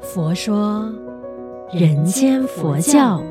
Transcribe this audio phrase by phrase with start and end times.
[0.00, 0.92] 佛说
[1.72, 3.22] 人间佛教。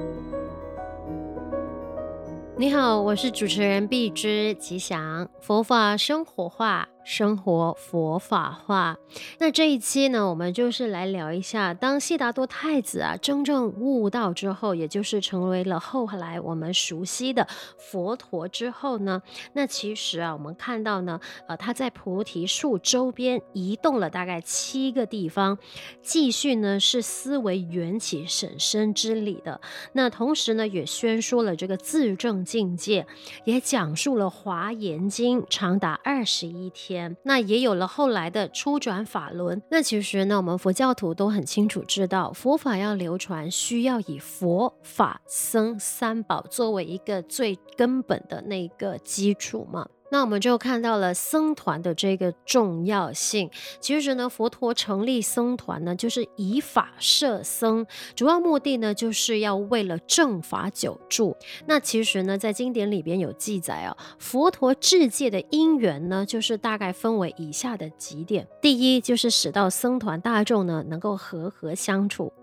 [2.56, 6.88] 你好，我是主持人碧芝吉祥，佛法生活化。
[7.10, 8.96] 生活佛法化，
[9.40, 17.48] 那这一期呢，我们就是来聊一下，当悉达多太子啊真正悟道之后，也就是成为了后来我们熟悉的
[17.80, 19.24] 佛陀之后呢，
[19.54, 25.58] 那其实啊，我们看到呢，呃，他在菩提树周边移动了大概七个地方，
[26.04, 29.60] 继续呢是思维缘起审身之理的。
[29.94, 33.08] 那同时呢，也宣说了这个自证境界，
[33.46, 36.99] 也讲述了华严经长达二十一天。
[37.24, 39.62] 那也有了后来的初转法轮。
[39.70, 49.88] 那其实呢，我们佛教徒都很清楚知道，佛法要流传，需要以佛法僧三宝作为一个最根本的那个基础嘛。
[50.12, 53.50] 那我们就看到了僧团的这个重要性。
[53.80, 61.36] 其实呢，佛陀成立僧团呢，就是以法摄僧，主要目的呢，就是要为了正法久住。
[61.68, 72.34] 那其实呢，在经典里边有记载啊，佛陀制戒的因缘呢，就是大概分为以下的几点：第一，就是使到僧团大众呢，能够和和相处。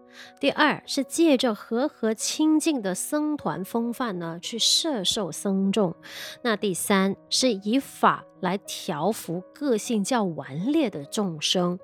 [0.40, 5.94] 第二是借着和合清净的僧团风范呢，去摄受僧众。
[6.42, 11.78] 那第三是以法来调伏个性较顽劣的众生。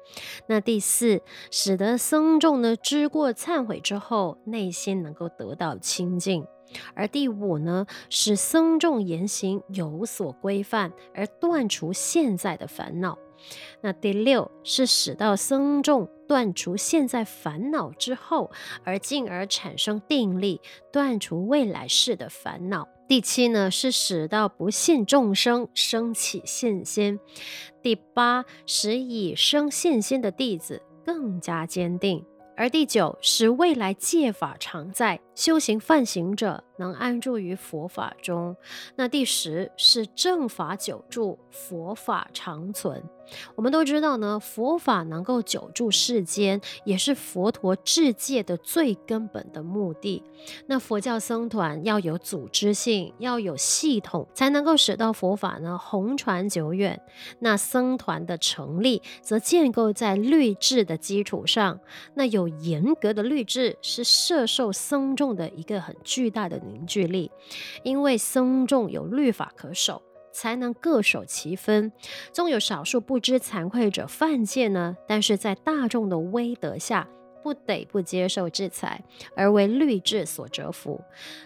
[0.46, 6.46] 那第四，使得僧众呢知过忏悔之后，内心能够得到清净。
[6.94, 13.18] 而第五呢，使僧众言行有所规范，而断除现在的烦恼。
[13.80, 18.50] 那第六是使到僧众断除现在烦恼之后，
[18.84, 20.60] 而进而产生定力，
[20.92, 22.88] 断除未来世的烦恼。
[23.08, 27.18] 第七呢是使到不信众生生起信心。
[27.82, 32.24] 第八使已生信心的弟子更加坚定。
[32.54, 38.56] 而第九，使未来戒法常在，修行犯行者能安住于佛法中。
[38.96, 43.02] 那第十是正法久住，佛法长存。
[43.54, 50.22] 我们都知道呢，佛法能够久住世间，也是佛陀治戒的最根本的目的。
[50.66, 57.00] 那佛教僧团要有组织性，要有系统，才能够使到佛法呢弘传久远。
[57.38, 61.80] 那僧团的成立，则建构在律制的基础上。
[62.14, 67.30] 那有严格的律制，是摄受僧众的一个很巨大的凝聚力，
[67.82, 70.02] 因为僧众有律法可守。
[70.34, 71.92] 才能各守其分。
[72.32, 77.06] 纵有少数不知惭愧者犯戒呢，但是在大众的威德下，
[77.42, 79.02] 不得不接受制裁，
[79.36, 81.00] 而为律制所折服。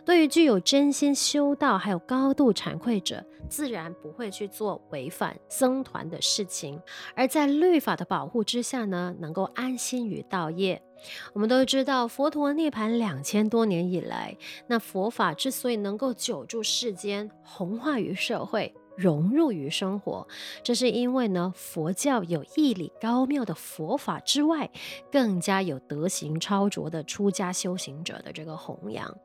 [0.05, 6.81] 对于具有真心修道还有高度惭愧者，自然不会去做违反僧团的事情。
[7.15, 10.83] 而在律法的保护之下呢，能够安心于道业。
[11.35, 14.37] 我们都知道，佛陀涅槃两千多年以来，
[14.67, 18.75] 那佛法之所以能够久住世间，弘化于社会。
[18.97, 20.27] 融入于生活，
[20.63, 24.71] 这是因为呢，佛教有义理高妙的佛法之外，
[25.13, 29.17] 更加有德行超卓的出家修行者的这个弘扬。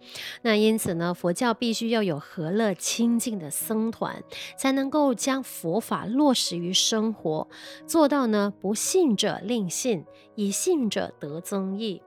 [0.42, 4.22] 那因此呢，佛教必须要有和乐清净的僧团，
[4.58, 7.48] 才能够将佛法落实于生活，
[7.88, 10.06] 做到呢，不信者令信，
[10.36, 12.02] 以信者得增益。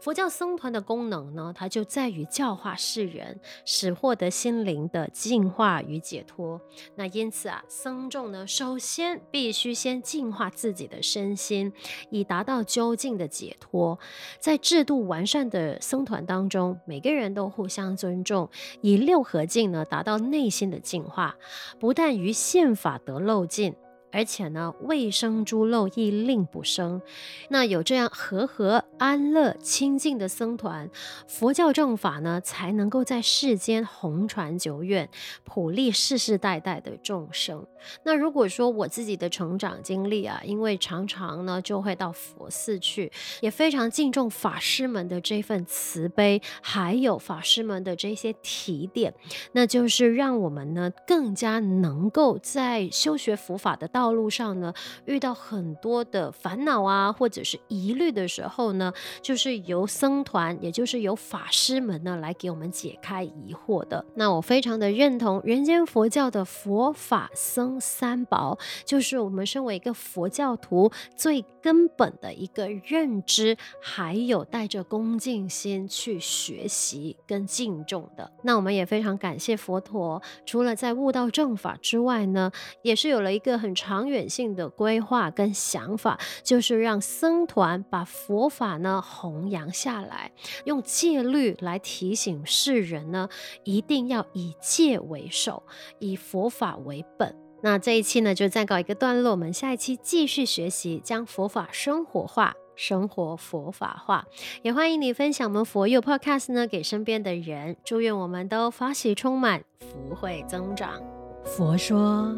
[0.00, 6.60] 佛教僧团的功能呢，它就在于教化世人，使获得心灵的净化与解脱。
[6.96, 11.72] 那因此啊，僧众呢，首先必须先净化自己的身心，
[12.10, 13.98] 以达到究竟的解脱。
[14.38, 18.48] 在制度完善的僧团当中，每个人都互相尊重，
[18.80, 21.36] 以六合敬呢，达到内心的净化，
[21.78, 23.74] 不但于宪法得漏尽。
[24.14, 27.02] 而且呢，未生诸漏亦令不生。
[27.48, 30.88] 那有这样和合安乐清净的僧团，
[31.26, 35.08] 佛教正法呢，才能够在世间弘传久远，
[35.42, 37.66] 普利世世代代的众生。
[38.04, 49.12] 那如果说我自己的成长经历啊，因为常常呢就会到佛寺去，也非常敬重法师们的这份慈悲，还有法师们的这些提点，
[49.52, 54.03] 那就是让我们呢更加能够在修学佛法的道。
[54.04, 54.74] 道路上呢，
[55.06, 58.92] 遇到很多的烦恼啊，或者是疑虑的时候呢，
[59.22, 64.04] 就是由僧团，也就是由法师们呢，来给我们解开疑惑的。
[64.14, 78.30] 那我非常的认同人间佛教的佛法僧三宝，就是我们身为一个佛教徒最根本的一个认知，还有带着恭敬心去学习跟敬重的。
[78.42, 82.52] 那我们也非常感谢佛陀，除了在悟道正法之外呢，
[82.82, 83.93] 也是有了一个很长。
[83.94, 90.32] 长远性的规划跟想法，就是让僧团把佛法呢弘扬下来，
[90.64, 93.28] 用戒律来提醒世人呢，
[93.62, 95.62] 一定要以戒为首，
[96.00, 97.36] 以佛法为本。
[97.62, 102.54] 那这一期呢就暂告一个段落，我们下一期继续学习，将佛法生活化。
[102.74, 104.26] 生活佛法化，
[104.62, 107.76] 也欢迎你分享我们佛佑 Podcast 呢给身边的人。
[107.84, 111.00] 祝愿我们都法喜充满，福慧增长。
[111.44, 112.34] 佛说，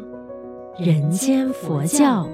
[0.79, 2.27] 人间佛教。